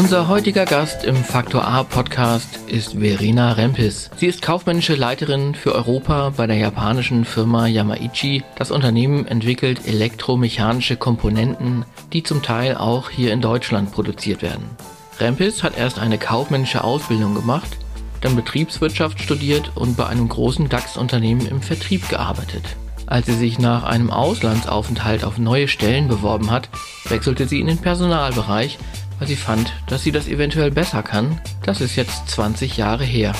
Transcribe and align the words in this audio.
Unser 0.00 0.28
heutiger 0.28 0.64
Gast 0.64 1.04
im 1.04 1.16
Faktor 1.16 1.66
A 1.66 1.82
Podcast 1.82 2.60
ist 2.68 2.98
Verena 2.98 3.52
Rempis. 3.52 4.08
Sie 4.16 4.26
ist 4.26 4.40
kaufmännische 4.40 4.94
Leiterin 4.94 5.54
für 5.54 5.74
Europa 5.74 6.32
bei 6.36 6.46
der 6.46 6.56
japanischen 6.56 7.24
Firma 7.24 7.66
Yamaichi. 7.66 8.42
Das 8.56 8.70
Unternehmen 8.70 9.26
entwickelt 9.26 9.86
elektromechanische 9.86 10.96
Komponenten, 10.96 11.84
die 12.12 12.22
zum 12.22 12.42
Teil 12.42 12.76
auch 12.76 13.10
hier 13.10 13.32
in 13.32 13.40
Deutschland 13.40 13.92
produziert 13.92 14.42
werden. 14.42 14.64
Rempis 15.18 15.62
hat 15.62 15.76
erst 15.76 15.98
eine 15.98 16.18
kaufmännische 16.18 16.82
Ausbildung 16.82 17.34
gemacht, 17.34 17.76
dann 18.20 18.36
Betriebswirtschaft 18.36 19.20
studiert 19.20 19.72
und 19.74 19.96
bei 19.96 20.06
einem 20.06 20.28
großen 20.28 20.68
DAX-Unternehmen 20.68 21.46
im 21.46 21.60
Vertrieb 21.60 22.08
gearbeitet. 22.08 22.64
Als 23.10 23.26
sie 23.26 23.34
sich 23.34 23.58
nach 23.58 23.82
einem 23.82 24.10
Auslandsaufenthalt 24.10 25.24
auf 25.24 25.36
neue 25.36 25.68
Stellen 25.68 26.08
beworben 26.08 26.50
hat, 26.50 26.70
wechselte 27.08 27.46
sie 27.46 27.60
in 27.60 27.66
den 27.66 27.78
Personalbereich 27.78 28.78
weil 29.20 29.28
sie 29.28 29.36
fand, 29.36 29.72
dass 29.86 30.02
sie 30.02 30.12
das 30.12 30.26
eventuell 30.26 30.70
besser 30.70 31.02
kann. 31.02 31.40
Das 31.62 31.80
ist 31.80 31.94
jetzt 31.94 32.28
20 32.30 32.78
Jahre 32.78 33.04
her. 33.04 33.34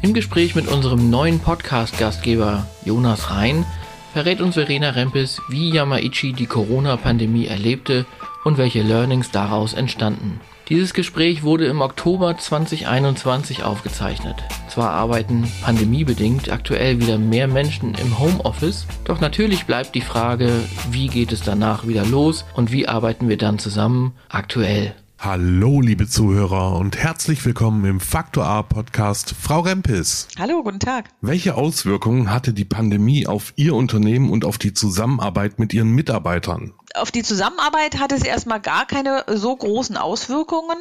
Im 0.00 0.14
Gespräch 0.14 0.54
mit 0.54 0.66
unserem 0.68 1.10
neuen 1.10 1.38
Podcast-Gastgeber 1.38 2.66
Jonas 2.84 3.30
Rhein 3.30 3.66
verrät 4.12 4.40
uns 4.40 4.54
Verena 4.54 4.90
Rempes, 4.90 5.40
wie 5.48 5.70
Yamaichi 5.70 6.32
die 6.32 6.46
Corona-Pandemie 6.46 7.46
erlebte 7.46 8.06
und 8.44 8.58
welche 8.58 8.82
Learnings 8.82 9.30
daraus 9.30 9.74
entstanden. 9.74 10.40
Dieses 10.68 10.92
Gespräch 10.92 11.42
wurde 11.42 11.64
im 11.64 11.80
Oktober 11.80 12.36
2021 12.36 13.64
aufgezeichnet. 13.64 14.36
Zwar 14.68 14.90
arbeiten 14.90 15.50
pandemiebedingt 15.62 16.50
aktuell 16.50 17.00
wieder 17.00 17.16
mehr 17.16 17.48
Menschen 17.48 17.94
im 17.94 18.18
Homeoffice, 18.18 18.86
doch 19.04 19.20
natürlich 19.20 19.64
bleibt 19.64 19.94
die 19.94 20.02
Frage, 20.02 20.50
wie 20.90 21.06
geht 21.06 21.32
es 21.32 21.40
danach 21.40 21.86
wieder 21.86 22.04
los 22.04 22.44
und 22.54 22.70
wie 22.70 22.86
arbeiten 22.86 23.30
wir 23.30 23.38
dann 23.38 23.58
zusammen 23.58 24.12
aktuell. 24.28 24.94
Hallo, 25.20 25.80
liebe 25.80 26.06
Zuhörer 26.06 26.76
und 26.76 26.96
herzlich 26.96 27.44
willkommen 27.44 27.84
im 27.84 27.98
Faktor 27.98 28.44
A 28.44 28.62
Podcast. 28.62 29.34
Frau 29.34 29.58
Rempis. 29.58 30.28
Hallo, 30.38 30.62
guten 30.62 30.78
Tag. 30.78 31.06
Welche 31.20 31.56
Auswirkungen 31.56 32.30
hatte 32.30 32.52
die 32.52 32.64
Pandemie 32.64 33.26
auf 33.26 33.52
Ihr 33.56 33.74
Unternehmen 33.74 34.30
und 34.30 34.44
auf 34.44 34.58
die 34.58 34.74
Zusammenarbeit 34.74 35.58
mit 35.58 35.74
Ihren 35.74 35.90
Mitarbeitern? 35.90 36.72
Auf 36.94 37.10
die 37.10 37.24
Zusammenarbeit 37.24 37.98
hatte 37.98 38.14
es 38.14 38.22
erstmal 38.22 38.60
gar 38.60 38.86
keine 38.86 39.24
so 39.26 39.56
großen 39.56 39.96
Auswirkungen, 39.96 40.78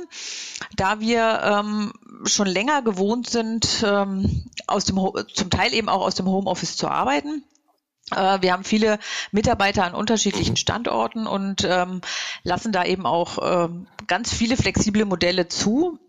da 0.76 1.00
wir 1.00 1.42
ähm, 1.44 1.92
schon 2.26 2.48
länger 2.48 2.84
gewohnt 2.84 3.28
sind, 3.28 3.84
ähm, 3.84 4.46
aus 4.68 4.86
dem, 4.86 5.00
zum 5.34 5.50
Teil 5.50 5.74
eben 5.74 5.90
auch 5.90 6.02
aus 6.02 6.14
dem 6.14 6.28
Homeoffice 6.28 6.78
zu 6.78 6.88
arbeiten. 6.88 7.44
Wir 8.10 8.54
haben 8.54 8.64
viele 8.64 9.00
Mitarbeiter 9.32 9.84
an 9.84 9.94
unterschiedlichen 9.94 10.56
Standorten 10.56 11.28
und 11.28 11.66
ähm, 11.70 12.00
lassen 12.44 12.72
da 12.72 12.86
eben 12.86 13.06
auch 13.06 13.38
ähm, 13.42 13.88
ganz 14.08 14.34
viele 14.34 14.56
flexible 14.56 15.04
Modelle 15.04 15.50
zu. 15.50 16.00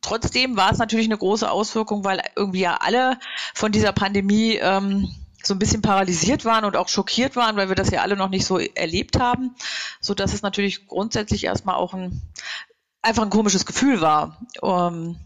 Trotzdem 0.00 0.56
war 0.56 0.72
es 0.72 0.78
natürlich 0.78 1.06
eine 1.06 1.18
große 1.18 1.50
Auswirkung, 1.50 2.04
weil 2.04 2.22
irgendwie 2.36 2.60
ja 2.60 2.78
alle 2.80 3.18
von 3.54 3.70
dieser 3.70 3.92
Pandemie 3.92 4.54
ähm, 4.54 5.10
so 5.42 5.54
ein 5.54 5.58
bisschen 5.58 5.82
paralysiert 5.82 6.44
waren 6.44 6.64
und 6.64 6.76
auch 6.76 6.88
schockiert 6.88 7.36
waren, 7.36 7.56
weil 7.56 7.68
wir 7.68 7.76
das 7.76 7.90
ja 7.90 8.00
alle 8.00 8.16
noch 8.16 8.30
nicht 8.30 8.46
so 8.46 8.58
erlebt 8.58 9.18
haben, 9.18 9.54
so 10.00 10.14
dass 10.14 10.32
es 10.32 10.42
natürlich 10.42 10.86
grundsätzlich 10.86 11.44
erstmal 11.44 11.76
auch 11.76 11.94
ein 11.94 12.22
einfach 13.02 13.22
ein 13.22 13.30
komisches 13.30 13.66
Gefühl 13.66 14.00
war. 14.00 14.38
Um, 14.60 15.18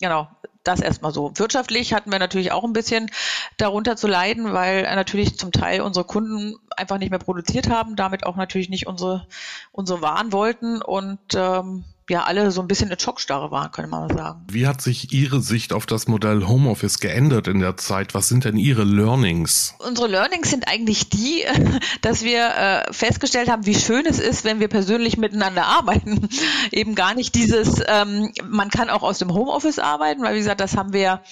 genau, 0.00 0.28
das 0.64 0.80
erstmal 0.80 1.12
so. 1.12 1.32
Wirtschaftlich 1.36 1.92
hatten 1.92 2.10
wir 2.10 2.18
natürlich 2.18 2.52
auch 2.52 2.64
ein 2.64 2.72
bisschen 2.72 3.10
darunter 3.56 3.96
zu 3.96 4.08
leiden, 4.08 4.52
weil 4.52 4.82
natürlich 4.82 5.38
zum 5.38 5.52
Teil 5.52 5.80
unsere 5.80 6.04
Kunden 6.04 6.56
einfach 6.76 6.98
nicht 6.98 7.10
mehr 7.10 7.18
produziert 7.18 7.68
haben, 7.68 7.96
damit 7.96 8.24
auch 8.26 8.36
natürlich 8.36 8.70
nicht 8.70 8.86
unsere, 8.86 9.26
unsere 9.72 10.02
Waren 10.02 10.32
wollten 10.32 10.82
und 10.82 11.20
ähm, 11.34 11.84
ja 12.10 12.24
alle 12.24 12.50
so 12.50 12.60
ein 12.60 12.68
bisschen 12.68 12.90
in 12.90 12.98
Schockstarre 12.98 13.50
waren, 13.50 13.70
könnte 13.70 13.90
man 13.90 14.08
mal 14.08 14.14
sagen. 14.14 14.46
Wie 14.50 14.66
hat 14.66 14.80
sich 14.82 15.12
Ihre 15.12 15.40
Sicht 15.40 15.72
auf 15.72 15.86
das 15.86 16.06
Modell 16.06 16.46
Homeoffice 16.46 17.00
geändert 17.00 17.48
in 17.48 17.60
der 17.60 17.76
Zeit? 17.76 18.14
Was 18.14 18.28
sind 18.28 18.44
denn 18.44 18.56
Ihre 18.56 18.84
Learnings? 18.84 19.74
Unsere 19.78 20.08
Learnings 20.08 20.50
sind 20.50 20.68
eigentlich 20.68 21.08
die, 21.08 21.44
dass 22.02 22.22
wir 22.22 22.46
äh, 22.46 22.92
festgestellt 22.92 23.50
haben, 23.50 23.66
wie 23.66 23.74
schön 23.74 24.04
es 24.06 24.18
ist, 24.18 24.44
wenn 24.44 24.60
wir 24.60 24.68
persönlich 24.68 25.16
miteinander 25.16 25.66
arbeiten. 25.66 26.28
Eben 26.72 26.94
gar 26.94 27.14
nicht 27.14 27.34
dieses, 27.34 27.80
ähm, 27.86 28.32
man 28.42 28.70
kann 28.70 28.90
auch 28.90 29.02
aus 29.02 29.18
dem 29.18 29.32
Homeoffice 29.32 29.78
arbeiten, 29.78 30.22
weil 30.22 30.34
wie 30.34 30.40
gesagt, 30.40 30.60
das 30.60 30.76
haben 30.76 30.92
wir 30.92 31.22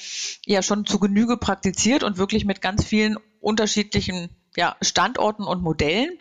ja 0.47 0.63
schon 0.63 0.87
zu 0.87 0.99
Genüge 0.99 1.37
praktiziert 1.37 2.03
und 2.03 2.17
wirklich 2.17 2.45
mit 2.45 2.63
ganz 2.63 2.85
vielen 2.85 3.17
unterschiedlichen 3.41 4.31
ja, 4.57 4.77
Standorten 4.83 5.45
und 5.45 5.63
Modellen. 5.63 6.19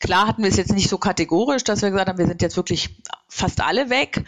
Klar 0.00 0.26
hatten 0.26 0.42
wir 0.42 0.50
es 0.50 0.56
jetzt 0.56 0.72
nicht 0.72 0.88
so 0.88 0.98
kategorisch, 0.98 1.64
dass 1.64 1.82
wir 1.82 1.90
gesagt 1.90 2.08
haben, 2.08 2.18
wir 2.18 2.26
sind 2.26 2.42
jetzt 2.42 2.56
wirklich 2.56 2.90
fast 3.28 3.60
alle 3.60 3.90
weg. 3.90 4.24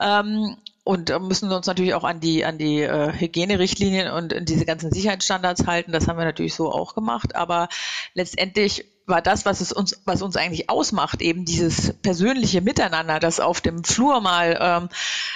Ähm, 0.00 0.56
und 0.82 1.10
müssen 1.20 1.52
uns 1.52 1.66
natürlich 1.66 1.94
auch 1.94 2.04
an 2.04 2.20
die 2.20 2.44
an 2.44 2.58
die 2.58 2.80
äh, 2.80 3.12
Hygienerichtlinien 3.12 4.10
und 4.10 4.34
diese 4.48 4.64
ganzen 4.64 4.90
Sicherheitsstandards 4.90 5.66
halten. 5.66 5.92
Das 5.92 6.08
haben 6.08 6.18
wir 6.18 6.24
natürlich 6.24 6.54
so 6.54 6.72
auch 6.72 6.94
gemacht. 6.94 7.36
Aber 7.36 7.68
letztendlich 8.14 8.86
war 9.10 9.20
das, 9.22 9.44
was 9.44 9.60
es 9.60 9.72
uns, 9.72 10.00
was 10.04 10.22
uns 10.22 10.36
eigentlich 10.36 10.70
ausmacht, 10.70 11.20
eben 11.20 11.44
dieses 11.44 11.92
persönliche 11.94 12.60
Miteinander, 12.60 13.20
das 13.20 13.40
auf 13.40 13.60
dem 13.60 13.84
Flur 13.84 14.20
mal 14.20 14.58
ähm, 14.60 14.88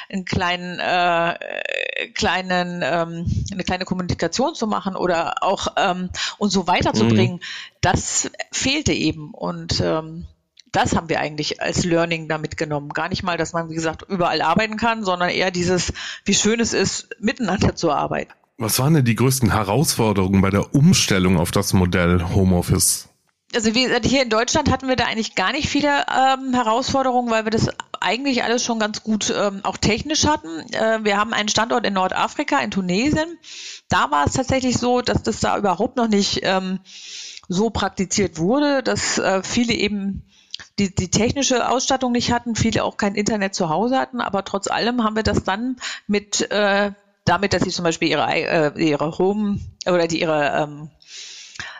einen 0.09 0.25
kleinen, 0.25 0.79
äh, 0.79 1.35
kleinen, 2.15 2.83
ähm, 2.83 3.45
eine 3.53 3.65
kleine 3.65 3.85
Kommunikation 3.85 4.55
zu 4.55 4.67
machen 4.67 4.97
oder 4.97 5.43
auch 5.43 5.69
ähm, 5.77 6.11
uns 6.39 6.53
so 6.53 6.67
weiterzubringen, 6.67 7.37
mhm. 7.37 7.77
das 7.81 8.31
fehlte 8.53 8.93
eben 8.93 9.33
und 9.33 9.81
ähm, 9.81 10.27
das 10.73 10.97
haben 10.97 11.09
wir 11.09 11.21
eigentlich 11.21 11.61
als 11.63 11.85
Learning 11.85 12.29
da 12.29 12.39
mitgenommen. 12.39 12.89
Gar 12.89 13.09
nicht 13.09 13.23
mal, 13.23 13.37
dass 13.37 13.53
man, 13.53 13.71
wie 13.71 13.75
gesagt, 13.75 14.03
überall 14.09 14.43
arbeiten 14.43 14.77
kann, 14.77 15.05
sondern 15.05 15.29
eher 15.29 15.53
dieses, 15.53 15.93
wie 16.25 16.35
schön 16.35 16.59
es 16.59 16.73
ist, 16.73 17.09
miteinander 17.21 17.77
zu 17.77 17.93
arbeiten. 17.93 18.33
Was 18.59 18.79
waren 18.79 18.95
denn 18.95 19.05
die 19.05 19.15
größten 19.17 19.53
Herausforderungen 19.53 20.41
bei 20.41 20.51
der 20.51 20.75
Umstellung 20.75 21.39
auf 21.39 21.51
das 21.51 21.73
Modell 21.73 22.25
Homeoffice? 22.35 23.09
Also 23.55 23.71
gesagt, 23.73 24.07
hier 24.07 24.23
in 24.23 24.31
Deutschland 24.31 24.71
hatten 24.71 24.89
wir 24.89 24.97
da 24.97 25.05
eigentlich 25.05 25.35
gar 25.35 25.53
nicht 25.53 25.69
viele 25.69 25.89
ähm, 25.89 26.55
Herausforderungen, 26.55 27.31
weil 27.31 27.45
wir 27.45 27.51
das 27.51 27.69
eigentlich 28.01 28.43
alles 28.43 28.65
schon 28.65 28.79
ganz 28.79 29.03
gut 29.03 29.33
ähm, 29.37 29.61
auch 29.63 29.77
technisch 29.77 30.27
hatten. 30.27 30.49
Äh, 30.73 31.05
wir 31.05 31.17
haben 31.17 31.33
einen 31.33 31.49
Standort 31.49 31.87
in 31.87 31.95
Nordafrika, 31.95 32.59
in 32.61 32.71
Tunesien. 32.71 33.39
Da 33.89 34.11
war 34.11 34.27
es 34.27 34.33
tatsächlich 34.35 34.79
so, 34.79 35.01
dass 35.01 35.23
das 35.23 35.41
da 35.41 35.57
überhaupt 35.57 35.97
noch 35.97 36.09
nicht 36.09 36.41
ähm, 36.43 36.81
so 37.49 37.71
praktiziert 37.71 38.39
wurde, 38.39 38.83
dass 38.83 39.19
äh, 39.19 39.43
viele 39.43 39.75
eben 39.75 40.25
die, 40.79 40.95
die 40.95 41.11
technische 41.11 41.69
Ausstattung 41.69 42.13
nicht 42.13 42.33
hatten, 42.33 42.55
viele 42.57 42.85
auch 42.85 42.97
kein 42.97 43.15
Internet 43.15 43.55
zu 43.55 43.69
Hause 43.69 43.99
hatten, 43.99 44.21
aber 44.21 44.45
trotz 44.45 44.69
allem 44.69 45.03
haben 45.03 45.17
wir 45.17 45.23
das 45.23 45.45
dann 45.45 45.77
mit 46.07 46.51
äh, 46.51 46.93
damit, 47.25 47.53
dass 47.53 47.63
sie 47.63 47.71
zum 47.71 47.85
Beispiel 47.85 48.09
ihre, 48.09 48.27
äh, 48.27 48.73
ihre 48.77 49.19
Home 49.19 49.59
oder 49.87 50.07
die 50.07 50.21
ihre 50.21 50.63
ähm, 50.63 50.91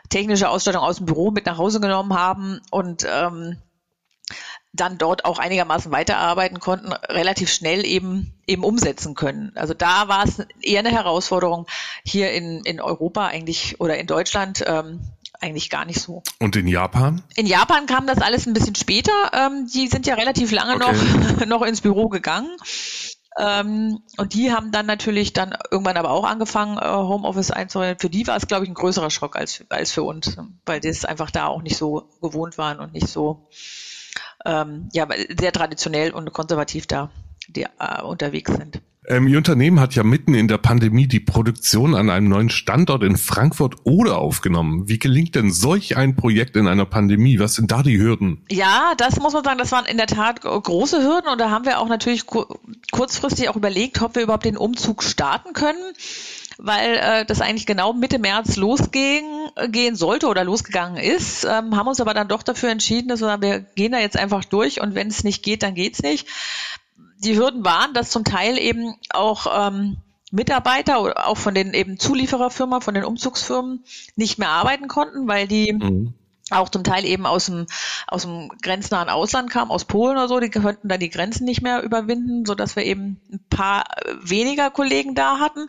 technische 0.09 0.49
Ausstattung 0.49 0.83
aus 0.83 0.97
dem 0.97 1.07
Büro 1.07 1.31
mit 1.31 1.47
nach 1.47 1.59
Hause 1.59 1.81
genommen 1.81 2.15
haben 2.15 2.61
und 2.71 3.07
ähm, 3.09 3.57
dann 4.73 4.99
dort 4.99 5.25
auch 5.25 5.39
einigermaßen 5.39 5.93
weiterarbeiten 5.93 6.59
konnten, 6.59 6.93
relativ 6.93 7.51
schnell 7.53 7.87
eben 7.87 8.35
eben 8.47 8.65
umsetzen 8.65 9.15
können. 9.15 9.53
Also 9.55 9.73
da 9.73 10.09
war 10.09 10.25
es 10.25 10.43
eher 10.61 10.81
eine 10.81 10.91
Herausforderung 10.91 11.67
hier 12.05 12.33
in, 12.33 12.63
in 12.65 12.81
Europa 12.81 13.27
eigentlich 13.27 13.81
oder 13.81 13.97
in 13.97 14.07
Deutschland 14.07 14.65
ähm, 14.67 15.01
eigentlich 15.41 15.71
gar 15.71 15.85
nicht 15.85 16.01
so. 16.01 16.23
Und 16.41 16.57
in 16.57 16.67
Japan? 16.67 17.23
In 17.37 17.47
Japan 17.47 17.87
kam 17.87 18.07
das 18.07 18.19
alles 18.19 18.47
ein 18.47 18.55
bisschen 18.55 18.75
später. 18.75 19.13
Ähm, 19.33 19.69
die 19.73 19.89
sind 19.89 20.07
ja 20.07 20.15
relativ 20.15 20.51
lange 20.51 20.75
okay. 20.75 20.97
noch, 21.39 21.47
noch 21.61 21.63
ins 21.63 21.81
Büro 21.81 22.09
gegangen. 22.09 22.51
Ähm, 23.37 24.01
und 24.17 24.35
die 24.35 24.53
haben 24.53 24.71
dann 24.71 24.87
natürlich 24.87 25.33
dann 25.33 25.57
irgendwann 25.71 25.97
aber 25.97 26.11
auch 26.11 26.25
angefangen, 26.25 26.79
äh, 26.79 26.85
Homeoffice 26.85 27.51
einzuräumen. 27.51 27.99
Für 27.99 28.11
die 28.11 28.27
war 28.27 28.37
es, 28.37 28.47
glaube 28.47 28.65
ich, 28.65 28.71
ein 28.71 28.75
größerer 28.75 29.11
Schock 29.11 29.37
als, 29.37 29.65
als 29.71 29.91
für 29.91 30.05
uns, 30.05 30.37
weil 30.67 30.81
die 30.81 30.89
es 30.89 31.05
einfach 31.05 31.31
da 31.31 31.47
auch 31.47 31.63
nicht 31.63 31.77
so 31.77 32.09
gewohnt 32.21 32.59
waren 32.59 32.79
und 32.79 32.93
nicht 32.93 33.09
so, 33.09 33.49
ähm, 34.45 34.89
ja, 34.93 35.09
sehr 35.39 35.53
traditionell 35.53 36.13
und 36.13 36.33
konservativ 36.33 36.87
da 36.87 37.11
die, 37.49 37.65
äh, 37.65 38.03
unterwegs 38.03 38.53
sind. 38.53 38.81
Ähm, 39.07 39.29
Ihr 39.29 39.37
Unternehmen 39.37 39.81
hat 39.81 39.95
ja 39.95 40.03
mitten 40.03 40.35
in 40.35 40.49
der 40.49 40.59
Pandemie 40.59 41.07
die 41.07 41.21
Produktion 41.21 41.95
an 41.95 42.09
einem 42.09 42.29
neuen 42.29 42.49
Standort 42.49 43.03
in 43.03 43.17
Frankfurt 43.17 43.77
oder 43.85 44.19
aufgenommen. 44.19 44.89
Wie 44.89 44.99
gelingt 44.99 45.35
denn 45.35 45.53
solch 45.53 45.97
ein 45.97 46.17
Projekt 46.17 46.57
in 46.57 46.67
einer 46.67 46.87
Pandemie? 46.87 47.39
Was 47.39 47.55
sind 47.55 47.71
da 47.71 47.83
die 47.83 47.99
Hürden? 47.99 48.45
Ja, 48.51 48.95
das 48.97 49.21
muss 49.21 49.35
man 49.35 49.45
sagen, 49.45 49.59
das 49.59 49.73
waren 49.73 49.85
in 49.85 49.99
der 49.99 50.07
Tat 50.07 50.41
große 50.41 51.03
Hürden 51.03 51.31
und 51.31 51.39
da 51.39 51.51
haben 51.51 51.67
wir 51.67 51.81
auch 51.81 51.89
natürlich 51.89 52.25
kurzfristig 52.27 53.49
auch 53.51 53.57
überlegt, 53.57 54.01
ob 54.01 54.15
wir 54.15 54.23
überhaupt 54.23 54.47
den 54.47 54.57
Umzug 54.57 55.03
starten 55.03 55.53
können 55.53 55.83
weil 56.57 56.95
äh, 56.95 57.25
das 57.25 57.41
eigentlich 57.41 57.67
genau 57.67 57.93
Mitte 57.93 58.21
März 58.21 58.55
losgehen 58.55 59.25
gehen 59.71 59.97
sollte 59.97 60.29
oder 60.29 60.45
losgegangen 60.45 61.03
ist, 61.03 61.43
ähm, 61.43 61.77
haben 61.77 61.89
uns 61.89 62.01
aber 62.01 62.15
dann 62.15 62.29
doch 62.29 62.45
dafür 62.45 62.71
entschieden, 62.71 63.09
dass 63.09 63.21
wir 63.21 63.27
sagen, 63.27 63.43
wir 63.43 63.61
gehen 63.61 63.91
da 63.91 63.99
jetzt 63.99 64.17
einfach 64.17 64.45
durch 64.45 64.81
und 64.81 64.95
wenn 64.95 65.09
es 65.09 65.25
nicht 65.25 65.43
geht, 65.43 65.65
dann 65.65 65.75
geht's 65.75 66.03
nicht 66.03 66.29
die 67.25 67.37
Hürden 67.37 67.65
waren, 67.65 67.95
dass 67.95 68.11
zum 68.11 68.25
Teil 68.25 68.59
eben 68.59 68.95
auch 69.11 69.69
ähm, 69.69 69.97
Mitarbeiter 70.35 71.01
oder 71.01 71.29
auch 71.29 71.37
von 71.37 71.55
den 71.55 71.75
eben 71.75 71.99
Zuliefererfirmen, 71.99 72.81
von 72.81 72.95
den 72.95 73.05
Umzugsfirmen 73.05 73.85
nicht 74.17 74.39
mehr 74.39 74.51
arbeiten 74.51 74.89
konnten, 74.89 75.29
weil 75.29 75.47
die 75.47 75.73
mhm. 75.73 76.13
auch 76.51 76.69
zum 76.69 76.83
Teil 76.83 77.05
eben 77.05 77.25
aus 77.25 77.47
dem, 77.47 77.67
aus 78.09 78.23
dem 78.23 78.51
grenznahen 78.61 79.09
Ausland 79.09 79.51
kamen, 79.51 79.71
aus 79.71 79.85
Polen 79.85 80.17
oder 80.17 80.27
so, 80.27 80.41
die 80.41 80.51
könnten 80.51 80.89
dann 80.89 80.99
die 80.99 81.11
Grenzen 81.11 81.45
nicht 81.45 81.63
mehr 81.63 81.83
überwinden, 81.83 82.45
so 82.45 82.57
dass 82.57 82.75
wir 82.75 82.85
eben 82.85 83.21
ein 83.33 83.45
paar 83.49 83.85
weniger 84.23 84.71
Kollegen 84.71 85.15
da 85.15 85.39
hatten, 85.39 85.67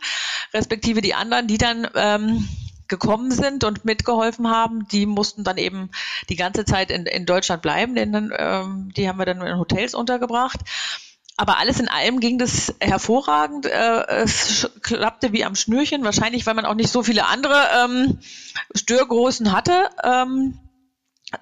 respektive 0.52 1.00
die 1.00 1.14
anderen, 1.14 1.46
die 1.46 1.58
dann 1.58 1.86
ähm, 1.94 2.48
gekommen 2.88 3.30
sind 3.30 3.64
und 3.64 3.84
mitgeholfen 3.84 4.48
haben, 4.48 4.86
die 4.88 5.06
mussten 5.06 5.44
dann 5.44 5.58
eben 5.58 5.90
die 6.28 6.36
ganze 6.36 6.64
Zeit 6.64 6.90
in, 6.90 7.06
in 7.06 7.26
Deutschland 7.26 7.62
bleiben, 7.62 7.94
denn 7.94 8.32
ähm, 8.36 8.92
die 8.96 9.08
haben 9.08 9.18
wir 9.18 9.26
dann 9.26 9.40
in 9.40 9.58
Hotels 9.58 9.94
untergebracht. 9.94 10.60
Aber 11.36 11.58
alles 11.58 11.80
in 11.80 11.88
allem 11.88 12.20
ging 12.20 12.38
das 12.38 12.74
hervorragend. 12.80 13.66
Äh, 13.66 14.22
es 14.22 14.70
klappte 14.82 15.32
wie 15.32 15.44
am 15.44 15.54
Schnürchen, 15.54 16.04
wahrscheinlich 16.04 16.46
weil 16.46 16.54
man 16.54 16.64
auch 16.64 16.74
nicht 16.74 16.90
so 16.90 17.02
viele 17.02 17.26
andere 17.26 17.62
ähm, 17.84 18.18
Störgrößen 18.74 19.52
hatte. 19.52 19.90
Ähm, 20.02 20.58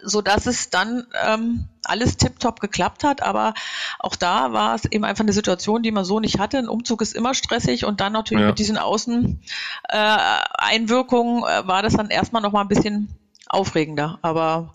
so 0.01 0.23
dass 0.23 0.47
es 0.47 0.71
dann 0.71 1.07
ähm, 1.25 1.69
alles 1.85 2.17
tiptop 2.17 2.59
geklappt 2.61 3.05
hat. 3.05 3.23
Aber 3.23 3.55
auch 3.99 4.17
da 4.17 4.53
war 4.53 4.75
es 4.75 4.87
eben 4.87 5.05
einfach 5.05 5.25
eine 5.25 5.33
Situation, 5.33 5.83
die 5.83 5.93
man 5.93 6.05
so 6.05 6.21
nicht 6.21 6.39
hatte. 6.39 6.59
Ein 6.59 6.69
Umzug 6.69 7.01
ist 7.03 7.15
immer 7.15 7.35
stressig 7.35 7.85
und 7.85 8.01
dann 8.01 8.13
natürlich 8.13 8.43
ja. 8.43 8.49
mit 8.49 8.59
diesen 8.59 8.79
Außeneinwirkungen 8.79 11.45
äh, 11.45 11.61
äh, 11.61 11.67
war 11.67 11.83
das 11.83 11.95
dann 11.95 12.11
erstmal 12.11 12.43
noch 12.43 12.53
mal 12.53 12.63
ein 12.63 12.69
bisschen 12.69 13.09
aufregender. 13.49 14.19
Aber 14.23 14.73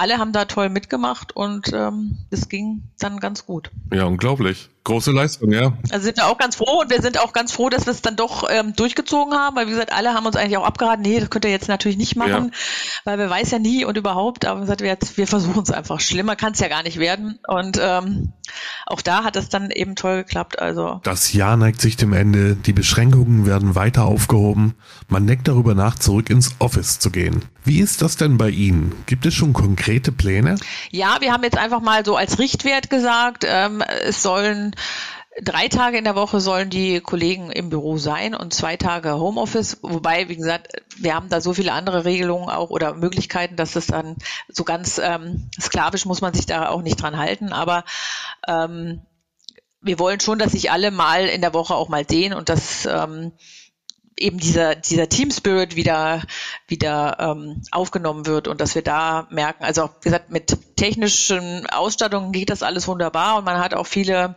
alle 0.00 0.16
haben 0.16 0.32
da 0.32 0.46
toll 0.46 0.70
mitgemacht 0.70 1.36
und 1.36 1.72
ähm, 1.74 2.16
es 2.30 2.48
ging 2.48 2.82
dann 2.98 3.20
ganz 3.20 3.44
gut. 3.44 3.70
Ja, 3.92 4.04
unglaublich. 4.04 4.70
Große 4.84 5.12
Leistung, 5.12 5.52
ja. 5.52 5.74
Also 5.90 6.04
sind 6.04 6.16
wir 6.16 6.26
auch 6.26 6.38
ganz 6.38 6.56
froh 6.56 6.80
und 6.80 6.90
wir 6.90 7.02
sind 7.02 7.20
auch 7.20 7.34
ganz 7.34 7.52
froh, 7.52 7.68
dass 7.68 7.84
wir 7.86 7.92
es 7.92 8.00
dann 8.00 8.16
doch 8.16 8.48
ähm, 8.50 8.74
durchgezogen 8.74 9.34
haben, 9.34 9.54
weil 9.54 9.66
wie 9.66 9.72
gesagt, 9.72 9.92
alle 9.92 10.14
haben 10.14 10.24
uns 10.24 10.36
eigentlich 10.36 10.56
auch 10.56 10.64
abgeraten, 10.64 11.02
nee, 11.02 11.20
das 11.20 11.28
könnt 11.28 11.44
ihr 11.44 11.50
jetzt 11.50 11.68
natürlich 11.68 11.98
nicht 11.98 12.16
machen, 12.16 12.52
ja. 12.52 13.00
weil 13.04 13.18
wir 13.18 13.28
weiß 13.28 13.50
ja 13.50 13.58
nie 13.58 13.84
und 13.84 13.98
überhaupt, 13.98 14.46
aber 14.46 14.60
gesagt, 14.60 14.80
wir, 14.80 14.96
wir 15.16 15.26
versuchen 15.26 15.62
es 15.62 15.70
einfach. 15.70 16.00
Schlimmer 16.00 16.34
kann 16.34 16.54
es 16.54 16.60
ja 16.60 16.68
gar 16.68 16.82
nicht 16.82 16.98
werden. 16.98 17.38
Und 17.46 17.78
ähm, 17.80 18.32
auch 18.86 19.02
da 19.02 19.22
hat 19.24 19.36
es 19.36 19.50
dann 19.50 19.70
eben 19.70 19.96
toll 19.96 20.24
geklappt. 20.24 20.58
Also 20.58 21.00
Das 21.02 21.32
Jahr 21.32 21.56
neigt 21.56 21.80
sich 21.80 21.96
dem 21.96 22.12
Ende, 22.12 22.56
die 22.56 22.72
Beschränkungen 22.72 23.44
werden 23.46 23.74
weiter 23.74 24.06
aufgehoben. 24.06 24.74
Man 25.08 25.26
denkt 25.26 25.46
darüber 25.48 25.74
nach, 25.74 25.98
zurück 25.98 26.30
ins 26.30 26.54
Office 26.58 26.98
zu 26.98 27.10
gehen. 27.10 27.42
Wie 27.64 27.80
ist 27.80 28.00
das 28.00 28.16
denn 28.16 28.38
bei 28.38 28.48
Ihnen? 28.48 28.94
Gibt 29.06 29.26
es 29.26 29.34
schon 29.34 29.52
konkrete 29.52 30.12
Pläne? 30.12 30.56
Ja, 30.90 31.18
wir 31.20 31.32
haben 31.32 31.44
jetzt 31.44 31.58
einfach 31.58 31.80
mal 31.80 32.04
so 32.04 32.16
als 32.16 32.38
Richtwert 32.38 32.88
gesagt, 32.88 33.44
ähm, 33.46 33.82
es 34.02 34.22
sollen 34.22 34.69
Drei 35.42 35.68
Tage 35.68 35.96
in 35.96 36.04
der 36.04 36.16
Woche 36.16 36.40
sollen 36.40 36.70
die 36.70 37.00
Kollegen 37.00 37.50
im 37.52 37.70
Büro 37.70 37.98
sein 37.98 38.34
und 38.34 38.52
zwei 38.52 38.76
Tage 38.76 39.14
Homeoffice. 39.14 39.78
Wobei, 39.82 40.28
wie 40.28 40.36
gesagt, 40.36 40.72
wir 40.96 41.14
haben 41.14 41.28
da 41.28 41.40
so 41.40 41.54
viele 41.54 41.72
andere 41.72 42.04
Regelungen 42.04 42.50
auch 42.50 42.70
oder 42.70 42.94
Möglichkeiten, 42.94 43.56
dass 43.56 43.76
es 43.76 43.86
dann 43.86 44.16
so 44.48 44.64
ganz 44.64 44.98
ähm, 44.98 45.48
sklavisch 45.58 46.04
muss 46.04 46.20
man 46.20 46.34
sich 46.34 46.46
da 46.46 46.68
auch 46.68 46.82
nicht 46.82 47.00
dran 47.00 47.16
halten. 47.16 47.52
Aber 47.52 47.84
ähm, 48.48 49.02
wir 49.80 49.98
wollen 49.98 50.20
schon, 50.20 50.38
dass 50.38 50.52
sich 50.52 50.70
alle 50.70 50.90
mal 50.90 51.26
in 51.26 51.40
der 51.40 51.54
Woche 51.54 51.74
auch 51.74 51.88
mal 51.88 52.06
sehen 52.08 52.34
und 52.34 52.48
dass 52.48 52.84
ähm, 52.86 53.32
eben 54.20 54.38
dieser, 54.38 54.74
dieser 54.76 55.08
Team 55.08 55.30
Spirit 55.30 55.76
wieder, 55.76 56.22
wieder 56.68 57.16
ähm, 57.18 57.62
aufgenommen 57.70 58.26
wird 58.26 58.48
und 58.48 58.60
dass 58.60 58.74
wir 58.74 58.82
da 58.82 59.26
merken, 59.30 59.64
also 59.64 59.90
wie 60.00 60.04
gesagt, 60.04 60.30
mit 60.30 60.76
technischen 60.76 61.66
Ausstattungen 61.66 62.32
geht 62.32 62.50
das 62.50 62.62
alles 62.62 62.86
wunderbar 62.86 63.38
und 63.38 63.44
man 63.44 63.58
hat 63.58 63.74
auch 63.74 63.86
viele 63.86 64.36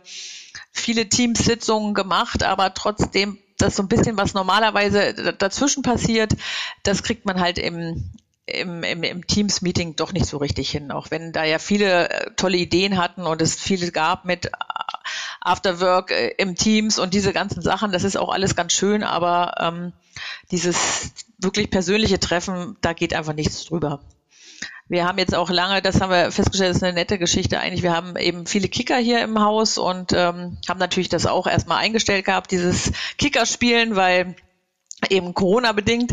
viele 0.74 1.08
Teamsitzungen 1.08 1.94
gemacht, 1.94 2.42
aber 2.42 2.74
trotzdem 2.74 3.38
das 3.58 3.76
so 3.76 3.82
ein 3.82 3.88
bisschen, 3.88 4.18
was 4.18 4.34
normalerweise 4.34 5.14
dazwischen 5.38 5.82
passiert, 5.82 6.32
das 6.82 7.02
kriegt 7.04 7.24
man 7.24 7.40
halt 7.40 7.58
im, 7.58 8.10
im, 8.46 8.82
im, 8.82 9.02
im 9.04 9.26
Teams-Meeting 9.26 9.96
doch 9.96 10.12
nicht 10.12 10.26
so 10.26 10.38
richtig 10.38 10.70
hin, 10.70 10.90
auch 10.90 11.10
wenn 11.10 11.32
da 11.32 11.44
ja 11.44 11.58
viele 11.58 12.10
äh, 12.10 12.30
tolle 12.36 12.56
Ideen 12.56 12.98
hatten 12.98 13.22
und 13.22 13.40
es 13.40 13.54
viele 13.54 13.92
gab 13.92 14.24
mit 14.24 14.50
Afterwork 15.44 16.10
äh, 16.10 16.34
im 16.38 16.56
Teams 16.56 16.98
und 16.98 17.14
diese 17.14 17.32
ganzen 17.32 17.62
Sachen, 17.62 17.92
das 17.92 18.02
ist 18.02 18.16
auch 18.16 18.30
alles 18.30 18.56
ganz 18.56 18.72
schön, 18.72 19.04
aber 19.04 19.54
ähm, 19.60 19.92
dieses 20.50 21.12
wirklich 21.38 21.70
persönliche 21.70 22.18
Treffen, 22.18 22.76
da 22.80 22.94
geht 22.94 23.14
einfach 23.14 23.34
nichts 23.34 23.66
drüber. 23.66 24.00
Wir 24.88 25.06
haben 25.06 25.18
jetzt 25.18 25.34
auch 25.34 25.50
lange, 25.50 25.80
das 25.80 26.00
haben 26.00 26.10
wir 26.10 26.30
festgestellt, 26.30 26.70
das 26.70 26.78
ist 26.78 26.82
eine 26.82 26.92
nette 26.92 27.18
Geschichte 27.18 27.58
eigentlich. 27.58 27.82
Wir 27.82 27.94
haben 27.94 28.16
eben 28.16 28.46
viele 28.46 28.68
Kicker 28.68 28.96
hier 28.96 29.22
im 29.22 29.40
Haus 29.40 29.78
und 29.78 30.12
ähm, 30.12 30.58
haben 30.68 30.78
natürlich 30.78 31.08
das 31.08 31.26
auch 31.26 31.46
erstmal 31.46 31.78
eingestellt 31.78 32.26
gehabt, 32.26 32.50
dieses 32.50 32.92
Kickerspielen, 33.16 33.96
weil 33.96 34.36
eben 35.10 35.34
Corona 35.34 35.72
bedingt. 35.72 36.12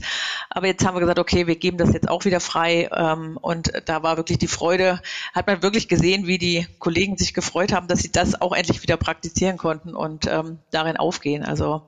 Aber 0.49 0.67
jetzt 0.67 0.85
haben 0.85 0.95
wir 0.95 1.01
gesagt, 1.01 1.19
okay, 1.19 1.47
wir 1.47 1.55
geben 1.55 1.77
das 1.77 1.93
jetzt 1.93 2.09
auch 2.09 2.25
wieder 2.25 2.39
frei. 2.39 2.89
Ähm, 2.91 3.37
und 3.41 3.71
da 3.85 4.03
war 4.03 4.17
wirklich 4.17 4.37
die 4.37 4.47
Freude, 4.47 5.01
hat 5.33 5.47
man 5.47 5.63
wirklich 5.63 5.87
gesehen, 5.87 6.27
wie 6.27 6.37
die 6.37 6.67
Kollegen 6.79 7.17
sich 7.17 7.33
gefreut 7.33 7.71
haben, 7.71 7.87
dass 7.87 7.99
sie 7.99 8.11
das 8.11 8.41
auch 8.41 8.53
endlich 8.53 8.83
wieder 8.83 8.97
praktizieren 8.97 9.57
konnten 9.57 9.95
und 9.95 10.27
ähm, 10.27 10.59
darin 10.71 10.97
aufgehen. 10.97 11.43
Also 11.43 11.83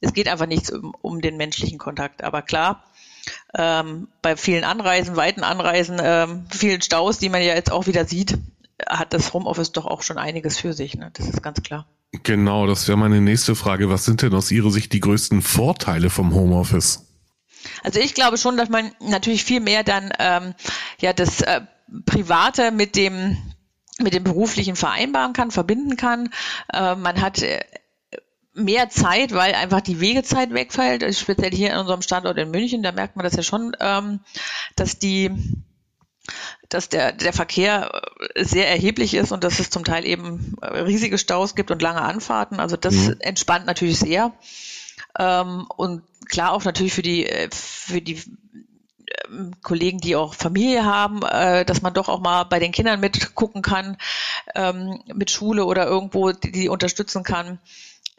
es 0.00 0.12
geht 0.12 0.28
einfach 0.28 0.46
nichts 0.46 0.70
um, 0.70 0.94
um 1.00 1.20
den 1.20 1.36
menschlichen 1.36 1.78
Kontakt. 1.78 2.22
Aber 2.22 2.42
klar, 2.42 2.84
ähm, 3.54 4.08
bei 4.22 4.36
vielen 4.36 4.64
Anreisen, 4.64 5.16
weiten 5.16 5.42
Anreisen, 5.42 6.46
vielen 6.50 6.82
Staus, 6.82 7.18
die 7.18 7.28
man 7.28 7.42
ja 7.42 7.54
jetzt 7.54 7.70
auch 7.70 7.86
wieder 7.86 8.04
sieht, 8.04 8.38
hat 8.86 9.12
das 9.12 9.32
Homeoffice 9.32 9.72
doch 9.72 9.86
auch 9.86 10.02
schon 10.02 10.18
einiges 10.18 10.58
für 10.58 10.72
sich. 10.72 10.94
Ne? 10.94 11.10
Das 11.14 11.26
ist 11.26 11.42
ganz 11.42 11.62
klar. 11.62 11.86
Genau, 12.22 12.66
das 12.66 12.88
wäre 12.88 12.96
meine 12.96 13.20
nächste 13.20 13.54
Frage. 13.54 13.90
Was 13.90 14.04
sind 14.04 14.22
denn 14.22 14.34
aus 14.34 14.50
Ihrer 14.50 14.70
Sicht 14.70 14.92
die 14.92 15.00
größten 15.00 15.42
Vorteile 15.42 16.10
vom 16.10 16.34
Homeoffice? 16.34 17.04
Also 17.82 18.00
ich 18.00 18.14
glaube 18.14 18.38
schon, 18.38 18.56
dass 18.56 18.68
man 18.68 18.92
natürlich 19.00 19.44
viel 19.44 19.60
mehr 19.60 19.84
dann 19.84 20.10
ähm, 20.18 20.54
ja 21.00 21.12
das 21.12 21.42
äh, 21.42 21.60
Private 22.06 22.70
mit 22.70 22.96
dem 22.96 23.36
mit 24.00 24.14
dem 24.14 24.22
beruflichen 24.22 24.76
vereinbaren 24.76 25.32
kann, 25.32 25.50
verbinden 25.50 25.96
kann. 25.96 26.30
Äh, 26.72 26.94
man 26.94 27.20
hat 27.20 27.42
äh, 27.42 27.64
mehr 28.54 28.90
Zeit, 28.90 29.32
weil 29.32 29.54
einfach 29.54 29.80
die 29.80 30.00
Wegezeit 30.00 30.52
wegfällt, 30.52 31.14
speziell 31.16 31.50
hier 31.50 31.72
in 31.72 31.78
unserem 31.78 32.02
Standort 32.02 32.38
in 32.38 32.50
München, 32.50 32.82
da 32.82 32.92
merkt 32.92 33.16
man 33.16 33.24
das 33.24 33.34
ja 33.34 33.42
schon, 33.42 33.76
ähm, 33.80 34.20
dass 34.76 34.98
die 34.98 35.30
dass 36.68 36.88
der, 36.88 37.12
der 37.12 37.32
Verkehr 37.32 38.02
sehr 38.36 38.68
erheblich 38.68 39.14
ist 39.14 39.32
und 39.32 39.44
dass 39.44 39.58
es 39.58 39.70
zum 39.70 39.84
Teil 39.84 40.04
eben 40.04 40.56
riesige 40.62 41.18
Staus 41.18 41.54
gibt 41.54 41.70
und 41.70 41.82
lange 41.82 42.02
Anfahrten. 42.02 42.60
Also 42.60 42.76
das 42.76 42.94
mhm. 42.94 43.16
entspannt 43.20 43.66
natürlich 43.66 43.98
sehr. 43.98 44.32
Ähm, 45.18 45.66
und 45.76 46.02
klar 46.28 46.52
auch 46.52 46.64
natürlich 46.64 46.92
für 46.92 47.02
die, 47.02 47.26
für 47.50 48.02
die 48.02 48.22
ähm, 49.28 49.52
Kollegen, 49.62 49.98
die 49.98 50.16
auch 50.16 50.34
Familie 50.34 50.84
haben, 50.84 51.22
äh, 51.22 51.64
dass 51.64 51.82
man 51.82 51.94
doch 51.94 52.08
auch 52.08 52.20
mal 52.20 52.44
bei 52.44 52.58
den 52.58 52.72
Kindern 52.72 53.00
mitgucken 53.00 53.62
kann, 53.62 53.96
ähm, 54.54 55.02
mit 55.06 55.30
Schule 55.30 55.64
oder 55.64 55.86
irgendwo, 55.86 56.32
die, 56.32 56.52
die 56.52 56.68
unterstützen 56.68 57.22
kann 57.22 57.58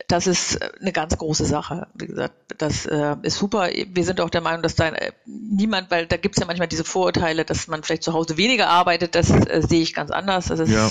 das 0.08 0.28
ist 0.28 0.60
eine 0.80 0.92
ganz 0.92 1.18
große 1.18 1.46
Sache. 1.46 1.88
Wie 1.94 2.08
gesagt, 2.08 2.34
das 2.58 2.86
äh, 2.86 3.16
ist 3.24 3.38
super. 3.38 3.70
Wir 3.70 4.04
sind 4.04 4.22
auch 4.22 4.30
der 4.30 4.42
Meinung, 4.42 4.64
dass 4.64 4.76
da 4.76 4.90
äh, 4.90 5.12
niemand, 5.26 5.92
weil 5.92 6.08
da 6.08 6.18
gibt 6.18 6.36
es 6.36 6.40
ja 6.40 6.48
manchmal 6.48 6.68
diese 6.68 6.84
Vorurteile, 6.84 7.46
dass 7.46 7.68
man 7.68 7.84
vielleicht 7.84 8.04
zu 8.04 8.14
Hause 8.14 8.38
weniger 8.38 8.70
arbeitet, 8.70 9.16
das 9.16 9.30
äh, 9.30 9.62
sehe 9.68 9.82
ich 9.82 9.94
ganz 9.94 10.12
anders. 10.12 10.48
Das 10.48 10.60
ist 10.60 10.72
ja. 10.72 10.90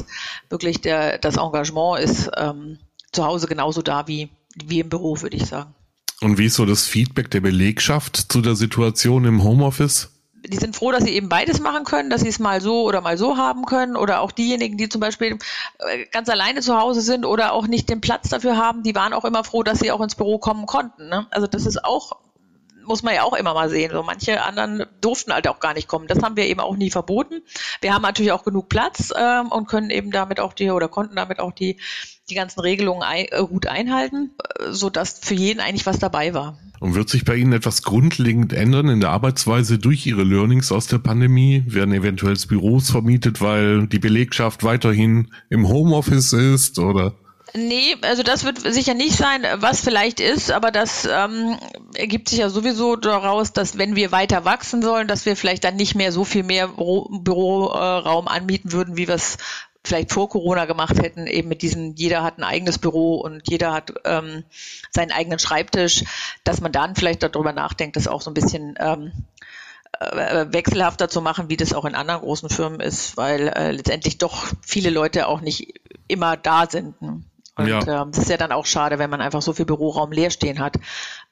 wirklich 0.51 0.81
der, 0.81 1.19
das 1.19 1.37
Engagement 1.37 2.01
ist 2.01 2.31
ähm, 2.37 2.79
zu 3.13 3.25
Hause 3.25 3.47
genauso 3.47 3.83
da 3.83 4.07
wie, 4.07 4.31
wie 4.55 4.81
im 4.81 4.89
Büro, 4.89 5.21
würde 5.21 5.37
ich 5.37 5.47
sagen. 5.47 5.75
Und 6.21 6.39
wie 6.39 6.47
ist 6.47 6.55
so 6.55 6.67
das 6.67 6.87
Feedback 6.87 7.31
der 7.31 7.41
Belegschaft 7.41 8.17
zu 8.33 8.41
der 8.41 8.57
Situation 8.57 9.25
im 9.25 9.43
Homeoffice? 9.43 10.11
Die 10.47 10.57
sind 10.57 10.77
froh, 10.77 10.93
dass 10.93 11.05
sie 11.05 11.15
eben 11.15 11.29
beides 11.29 11.61
machen 11.61 11.85
können, 11.85 12.11
dass 12.11 12.23
sie 12.23 12.29
es 12.29 12.39
mal 12.39 12.61
so 12.61 12.83
oder 12.83 13.01
mal 13.01 13.19
so 13.19 13.37
haben 13.37 13.65
können 13.65 13.97
oder 13.97 14.21
auch 14.21 14.33
diejenigen, 14.33 14.77
die 14.77 14.89
zum 14.89 15.01
Beispiel 15.01 15.39
äh, 15.79 16.07
ganz 16.13 16.29
alleine 16.29 16.61
zu 16.61 16.79
Hause 16.79 17.01
sind 17.01 17.25
oder 17.25 17.53
auch 17.53 17.67
nicht 17.67 17.89
den 17.89 18.01
Platz 18.01 18.29
dafür 18.29 18.57
haben, 18.57 18.83
die 18.83 18.95
waren 18.95 19.13
auch 19.13 19.25
immer 19.25 19.45
froh, 19.45 19.63
dass 19.63 19.81
sie 19.81 19.91
auch 19.91 20.01
ins 20.01 20.15
Büro 20.15 20.39
kommen 20.39 20.67
konnten. 20.67 21.09
Ne? 21.09 21.27
Also 21.31 21.47
das 21.47 21.67
ist 21.67 21.85
auch 21.85 22.13
muss 22.89 23.03
man 23.03 23.15
ja 23.15 23.23
auch 23.23 23.35
immer 23.35 23.53
mal 23.53 23.69
sehen. 23.69 23.93
So 23.93 24.03
manche 24.03 24.43
anderen 24.43 24.87
durften 25.03 25.33
halt 25.33 25.47
auch 25.47 25.61
gar 25.61 25.75
nicht 25.75 25.89
kommen. 25.89 26.09
Das 26.09 26.23
haben 26.23 26.37
wir 26.37 26.47
eben 26.47 26.61
auch 26.61 26.75
nie 26.75 26.91
verboten. 26.91 27.43
Wir 27.83 27.93
haben 27.93 28.01
natürlich 28.01 28.33
auch 28.33 28.45
genug 28.45 28.71
Platz 28.71 29.13
ähm, 29.15 29.49
und 29.49 29.69
können 29.69 29.91
eben 29.91 30.11
damit 30.11 30.41
auch 30.41 30.55
die 30.55 30.71
oder 30.71 30.89
konnten 30.89 31.15
damit 31.15 31.39
auch 31.39 31.53
die 31.53 31.79
die 32.31 32.35
ganzen 32.35 32.61
Regelungen 32.61 33.03
ein, 33.03 33.27
äh, 33.31 33.43
gut 33.43 33.67
einhalten, 33.67 34.31
äh, 34.59 34.73
so 34.73 34.91
dass 34.91 35.19
für 35.21 35.35
jeden 35.35 35.61
eigentlich 35.61 35.87
was 35.87 35.99
dabei 35.99 36.35
war. 36.35 36.59
Und 36.81 36.95
wird 36.95 37.09
sich 37.09 37.25
bei 37.25 37.35
Ihnen 37.35 37.53
etwas 37.53 37.83
grundlegend 37.83 38.53
ändern 38.53 38.89
in 38.89 39.01
der 39.01 39.11
Arbeitsweise 39.11 39.79
durch 39.79 40.07
Ihre 40.07 40.23
Learnings 40.23 40.71
aus 40.71 40.87
der 40.87 40.99
Pandemie? 40.99 41.65
Werden 41.67 41.93
eventuell 41.93 42.37
Büros 42.49 42.91
vermietet, 42.91 43.41
weil 43.41 43.89
die 43.89 43.99
Belegschaft 43.99 44.63
weiterhin 44.63 45.29
im 45.51 45.69
Homeoffice 45.69 46.33
ist 46.33 46.79
oder? 46.79 47.15
Nee, 47.55 47.97
also 48.03 48.23
das 48.23 48.45
wird 48.45 48.61
sicher 48.61 48.95
nicht 48.95 49.17
sein, 49.17 49.43
was 49.57 49.81
vielleicht 49.81 50.21
ist, 50.21 50.53
aber 50.53 50.71
das 50.71 51.09
ähm, 51.11 51.59
ergibt 51.95 52.29
sich 52.29 52.41
ja 52.41 52.51
sowieso 52.51 52.95
daraus, 52.97 53.53
dass 53.55 53.79
wenn 53.79 53.97
wir 53.97 54.13
weiter 54.13 54.45
wachsen 54.45 54.83
sollen, 54.83 55.09
dass 55.09 55.25
wir 55.25 55.35
vielleicht 55.35 55.65
dann 55.65 55.77
nicht 55.77 55.95
mehr 55.95 56.13
so 56.13 56.25
viel 56.25 56.43
mehr 56.43 56.69
Büroraum 56.69 58.27
äh, 58.27 58.31
anmieten 58.31 58.73
würden, 58.73 58.97
wie 58.99 59.09
wir 59.09 59.15
es 59.15 59.39
vielleicht 59.85 60.13
vor 60.13 60.29
Corona 60.29 60.65
gemacht 60.65 61.01
hätten, 61.01 61.27
eben 61.27 61.49
mit 61.49 61.63
diesem, 61.63 61.95
jeder 61.95 62.23
hat 62.23 62.39
ein 62.39 62.45
eigenes 62.45 62.79
Büro 62.79 63.17
und 63.17 63.43
jeder 63.49 63.73
hat 63.73 63.93
ähm, 64.05 64.45
seinen 64.91 65.13
eigenen 65.13 65.39
Schreibtisch, 65.39 66.05
dass 66.45 66.61
man 66.61 66.73
dann 66.73 66.97
vielleicht 66.97 67.23
darüber 67.23 67.53
nachdenkt, 67.53 67.97
das 67.97 68.09
auch 68.09 68.21
so 68.21 68.31
ein 68.31 68.35
bisschen 68.35 68.75
ähm, 68.79 69.13
äh, 70.01 70.47
wechselhafter 70.51 71.09
zu 71.09 71.23
machen, 71.23 71.49
wie 71.49 71.57
das 71.57 71.73
auch 71.73 71.85
in 71.85 71.95
anderen 71.95 72.21
großen 72.21 72.51
Firmen 72.51 72.81
ist, 72.81 73.17
weil 73.17 73.49
äh, 73.49 73.71
letztendlich 73.73 74.19
doch 74.19 74.47
viele 74.63 74.91
Leute 74.91 75.27
auch 75.27 75.41
nicht 75.41 75.81
immer 76.07 76.37
da 76.37 76.67
sind. 76.69 77.01
Ne? 77.01 77.23
Und 77.57 77.67
ja. 77.67 78.03
ähm, 78.03 78.13
das 78.13 78.23
ist 78.23 78.31
ja 78.31 78.37
dann 78.37 78.53
auch 78.53 78.67
schade, 78.67 78.99
wenn 79.01 79.11
man 79.11 79.21
einfach 79.21 79.43
so 79.43 79.53
viel 79.53 79.65
Büroraum 79.65 80.13
leer 80.13 80.31
stehen 80.31 80.61
hat, 80.61 80.79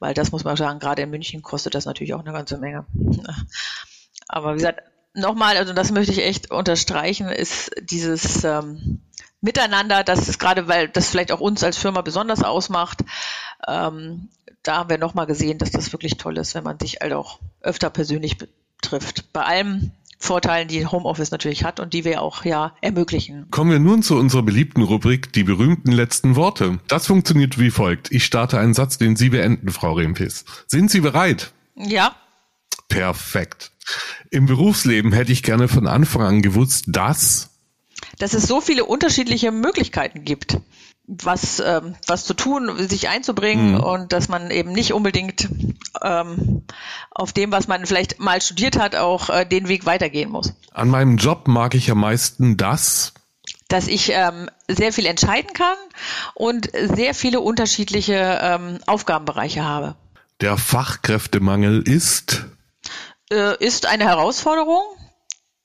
weil 0.00 0.12
das 0.12 0.32
muss 0.32 0.42
man 0.42 0.56
sagen, 0.56 0.80
gerade 0.80 1.02
in 1.02 1.10
München 1.10 1.42
kostet 1.42 1.74
das 1.74 1.84
natürlich 1.84 2.14
auch 2.14 2.24
eine 2.24 2.32
ganze 2.32 2.58
Menge. 2.58 2.84
Aber 4.28 4.52
wie 4.52 4.58
gesagt, 4.58 4.82
nochmal, 5.16 5.56
also 5.56 5.72
das 5.72 5.90
möchte 5.90 6.12
ich 6.12 6.22
echt 6.24 6.50
unterstreichen, 6.50 7.28
ist 7.28 7.70
dieses 7.82 8.44
ähm, 8.44 9.00
Miteinander, 9.40 10.02
das 10.02 10.28
ist 10.28 10.38
gerade, 10.38 10.66
weil 10.68 10.88
das 10.88 11.08
vielleicht 11.08 11.32
auch 11.32 11.40
uns 11.40 11.62
als 11.62 11.76
Firma 11.76 12.00
besonders 12.00 12.42
ausmacht, 12.42 13.04
ähm, 13.66 14.28
da 14.62 14.78
haben 14.78 14.90
wir 14.90 14.98
nochmal 14.98 15.26
gesehen, 15.26 15.58
dass 15.58 15.70
das 15.70 15.92
wirklich 15.92 16.16
toll 16.16 16.36
ist, 16.38 16.54
wenn 16.54 16.64
man 16.64 16.78
sich 16.78 16.98
halt 17.00 17.12
auch 17.12 17.38
öfter 17.60 17.90
persönlich 17.90 18.36
trifft. 18.82 19.32
Bei 19.32 19.42
allem 19.44 19.92
Vorteilen, 20.18 20.66
die 20.66 20.86
Homeoffice 20.86 21.30
natürlich 21.30 21.62
hat 21.62 21.78
und 21.78 21.92
die 21.92 22.04
wir 22.04 22.22
auch 22.22 22.44
ja 22.44 22.74
ermöglichen. 22.80 23.46
Kommen 23.50 23.70
wir 23.70 23.78
nun 23.78 24.02
zu 24.02 24.16
unserer 24.16 24.42
beliebten 24.42 24.82
Rubrik, 24.82 25.32
die 25.32 25.44
berühmten 25.44 25.92
letzten 25.92 26.36
Worte. 26.36 26.78
Das 26.88 27.06
funktioniert 27.06 27.58
wie 27.58 27.70
folgt. 27.70 28.10
Ich 28.10 28.24
starte 28.24 28.58
einen 28.58 28.74
Satz, 28.74 28.98
den 28.98 29.14
Sie 29.14 29.28
beenden, 29.28 29.70
Frau 29.70 29.92
Rempis. 29.92 30.44
Sind 30.66 30.90
Sie 30.90 31.00
bereit? 31.00 31.52
Ja. 31.76 32.16
Perfekt. 32.88 33.72
Im 34.30 34.46
Berufsleben 34.46 35.12
hätte 35.12 35.32
ich 35.32 35.42
gerne 35.42 35.68
von 35.68 35.86
Anfang 35.86 36.22
an 36.22 36.42
gewusst, 36.42 36.84
dass 36.88 37.50
dass 38.18 38.34
es 38.34 38.46
so 38.46 38.60
viele 38.60 38.84
unterschiedliche 38.84 39.52
Möglichkeiten 39.52 40.24
gibt 40.24 40.58
was, 41.06 41.60
ähm, 41.60 41.94
was 42.06 42.24
zu 42.24 42.34
tun, 42.34 42.88
sich 42.88 43.08
einzubringen 43.08 43.74
mhm. 43.74 43.80
und 43.80 44.12
dass 44.12 44.28
man 44.28 44.50
eben 44.50 44.72
nicht 44.72 44.92
unbedingt 44.92 45.48
ähm, 46.02 46.62
auf 47.10 47.32
dem, 47.32 47.52
was 47.52 47.68
man 47.68 47.86
vielleicht 47.86 48.18
mal 48.18 48.40
studiert 48.42 48.78
hat, 48.78 48.96
auch 48.96 49.30
äh, 49.30 49.44
den 49.44 49.68
Weg 49.68 49.86
weitergehen 49.86 50.30
muss. 50.30 50.52
An 50.72 50.88
meinem 50.88 51.16
Job 51.16 51.46
mag 51.46 51.74
ich 51.74 51.90
am 51.90 52.00
meisten 52.00 52.56
das, 52.56 53.14
dass 53.68 53.86
ich 53.86 54.10
ähm, 54.12 54.50
sehr 54.68 54.92
viel 54.92 55.06
entscheiden 55.06 55.52
kann 55.52 55.76
und 56.34 56.70
sehr 56.74 57.14
viele 57.14 57.40
unterschiedliche 57.40 58.38
ähm, 58.42 58.78
Aufgabenbereiche 58.86 59.64
habe. 59.64 59.94
Der 60.40 60.56
Fachkräftemangel 60.56 61.82
ist? 61.82 62.46
Äh, 63.32 63.64
ist 63.64 63.86
eine 63.86 64.04
Herausforderung, 64.04 64.82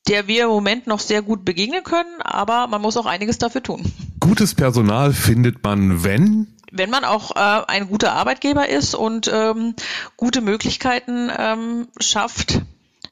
der 0.08 0.26
wir 0.26 0.44
im 0.44 0.50
Moment 0.50 0.86
noch 0.86 0.98
sehr 0.98 1.22
gut 1.22 1.44
begegnen 1.44 1.84
können, 1.84 2.20
aber 2.20 2.66
man 2.66 2.82
muss 2.82 2.96
auch 2.96 3.06
einiges 3.06 3.38
dafür 3.38 3.62
tun. 3.62 3.82
Gutes 4.18 4.54
Personal 4.54 5.12
findet 5.12 5.62
man, 5.62 6.02
wenn? 6.02 6.56
Wenn 6.72 6.90
man 6.90 7.04
auch 7.04 7.36
äh, 7.36 7.64
ein 7.68 7.88
guter 7.88 8.14
Arbeitgeber 8.14 8.68
ist 8.68 8.94
und 8.94 9.30
ähm, 9.32 9.74
gute 10.16 10.40
Möglichkeiten 10.40 11.30
ähm, 11.36 11.88
schafft, 12.00 12.62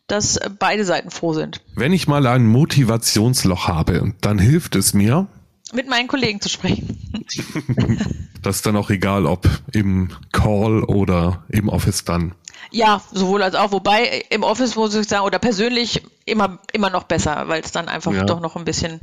dass 0.08 0.40
beide 0.58 0.84
Seiten 0.84 1.10
froh 1.10 1.32
sind. 1.32 1.60
Wenn 1.76 1.92
ich 1.92 2.08
mal 2.08 2.26
ein 2.26 2.46
Motivationsloch 2.46 3.68
habe, 3.68 4.14
dann 4.20 4.38
hilft 4.38 4.74
es 4.74 4.94
mir, 4.94 5.28
mit 5.72 5.88
meinen 5.88 6.08
Kollegen 6.08 6.40
zu 6.40 6.48
sprechen. 6.48 6.98
das 8.42 8.56
ist 8.56 8.66
dann 8.66 8.76
auch 8.76 8.90
egal, 8.90 9.26
ob 9.26 9.48
im 9.72 10.10
Call 10.32 10.82
oder 10.84 11.44
im 11.48 11.68
Office 11.68 12.04
dann. 12.04 12.32
Ja, 12.70 13.02
sowohl 13.12 13.42
als 13.42 13.54
auch. 13.54 13.72
Wobei 13.72 14.24
im 14.30 14.42
Office 14.42 14.76
muss 14.76 14.94
ich 14.94 15.08
sagen, 15.08 15.24
oder 15.24 15.38
persönlich 15.38 16.02
immer, 16.24 16.58
immer 16.72 16.90
noch 16.90 17.04
besser, 17.04 17.44
weil 17.48 17.62
es 17.62 17.72
dann 17.72 17.88
einfach 17.88 18.12
ja. 18.12 18.24
doch 18.24 18.40
noch 18.40 18.56
ein 18.56 18.64
bisschen 18.64 19.00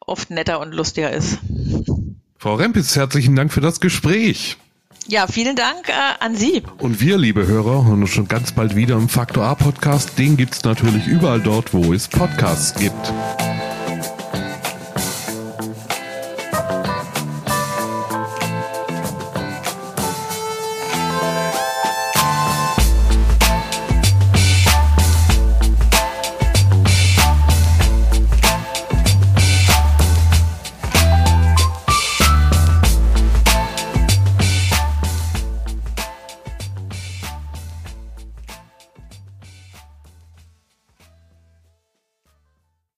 oft 0.00 0.30
netter 0.30 0.60
und 0.60 0.72
lustiger 0.72 1.10
ist. 1.10 1.38
Frau 2.38 2.54
Rempitz, 2.54 2.96
herzlichen 2.96 3.36
Dank 3.36 3.52
für 3.52 3.60
das 3.60 3.80
Gespräch. 3.80 4.56
Ja, 5.08 5.26
vielen 5.26 5.56
Dank 5.56 5.88
äh, 5.88 5.92
an 6.20 6.36
Sie. 6.36 6.62
Und 6.78 7.00
wir, 7.00 7.18
liebe 7.18 7.46
Hörer, 7.46 7.84
hören 7.84 8.02
uns 8.02 8.10
schon 8.10 8.28
ganz 8.28 8.52
bald 8.52 8.76
wieder 8.76 8.94
im 8.94 9.08
Faktor 9.08 9.44
A 9.44 9.54
Podcast. 9.54 10.18
Den 10.18 10.36
gibt 10.36 10.54
es 10.54 10.64
natürlich 10.64 11.06
überall 11.06 11.40
dort, 11.40 11.74
wo 11.74 11.92
es 11.92 12.06
Podcasts 12.06 12.78
gibt. 12.78 13.12